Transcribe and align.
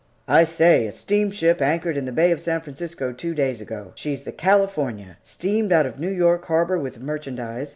"I 0.27 0.45
say, 0.45 0.87
a 0.87 0.91
steamship 0.91 1.61
anchored 1.61 1.95
in 1.95 2.05
the 2.05 2.11
Bay 2.11 2.31
of 2.31 2.41
San 2.41 2.61
Francisco 2.61 3.11
two 3.13 3.35
days 3.35 3.61
ago. 3.61 3.91
She's 3.93 4.23
the 4.23 4.31
California. 4.31 5.17
Steamed 5.21 5.71
out 5.71 5.85
of 5.85 5.99
New 5.99 6.09
York 6.09 6.45
Harbor 6.45 6.79
with 6.79 6.99
merchandise. 6.99 7.69